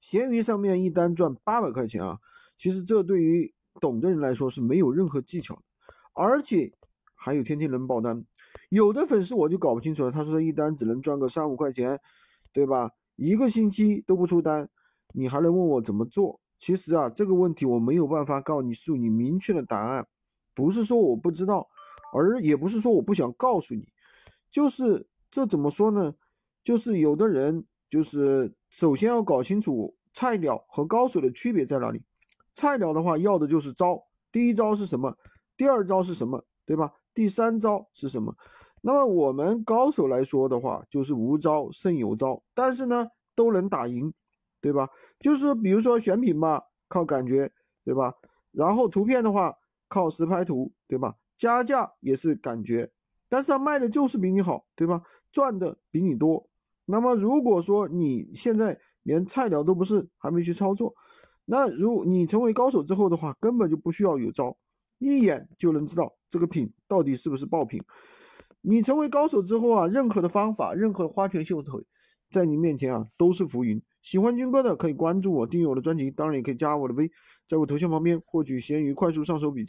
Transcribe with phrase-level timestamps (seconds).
[0.00, 2.18] 闲鱼上面一单赚八百块钱啊，
[2.58, 5.62] 其实这对于懂的人来说是没有任何技巧的，
[6.14, 6.72] 而且
[7.14, 8.24] 还有天天能爆单。
[8.70, 12.00] 有的粉丝我就搞不清楚了，他说一单只能赚个三五块钱，
[12.52, 12.90] 对吧？
[13.16, 14.68] 一个星期都不出单，
[15.12, 16.40] 你还能问我怎么做？
[16.58, 20.06] 其实啊，这个问题我没有办法告诉你诉你明确的答案，
[20.54, 21.68] 不是说我不知道，
[22.12, 23.88] 而也不是说我不想告诉你，
[24.50, 26.14] 就是这怎么说呢？
[26.62, 32.02] 就是有的人就是首先要搞清楚菜鸟和高手的区别在哪里。
[32.54, 35.16] 菜鸟的话要的就是招，第一招是什么？
[35.56, 36.44] 第二招是什么？
[36.64, 36.92] 对吧？
[37.12, 38.34] 第三招是什么？
[38.82, 44.12] 那么我们高手来说的话，就是无招胜有招，但是呢都能打赢，
[44.60, 44.88] 对吧？
[45.18, 47.50] 就是比如说选品嘛，靠感觉，
[47.84, 48.14] 对吧？
[48.52, 49.54] 然后图片的话
[49.88, 51.16] 靠实拍图，对吧？
[51.38, 52.90] 加价也是感觉，
[53.28, 55.02] 但是他卖的就是比你好，对吧？
[55.32, 56.49] 赚的比你多。
[56.90, 60.92] 那么如果说你现在连菜鸟都不是，还没去操作，
[61.44, 64.56] 那如你成为高手之后的话，根本就不需要有招，
[64.98, 67.82] 一眼就能知道这个品到底是不是爆品。
[68.62, 71.82] 你成为高手之后啊，任何的方法，任何的花拳绣腿，
[72.30, 73.80] 在你面前啊都是浮云。
[74.02, 77.10] 喜欢军哥的可以关注我，订阅我的专辑，当然也可以加我的微，
[77.48, 79.68] 在我头像旁边获取闲鱼快速上手笔记。